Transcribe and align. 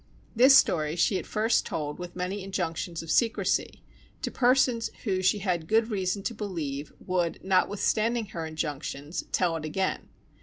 This 0.35 0.57
story 0.57 0.95
she 0.95 1.19
at 1.19 1.27
first 1.27 1.63
told 1.63 1.99
with 1.99 2.15
many 2.15 2.43
injunctions 2.43 3.03
of 3.03 3.11
secrecy, 3.11 3.83
to 4.23 4.31
persons 4.31 4.89
who 5.03 5.21
she 5.21 5.37
had 5.37 5.67
good 5.67 5.91
reason 5.91 6.23
to 6.23 6.33
believe 6.33 6.91
would, 7.05 7.39
notwithstanding 7.43 8.25
her 8.29 8.43
injunctions, 8.43 9.25
tell 9.31 9.55
it 9.57 9.63
again. 9.63 10.09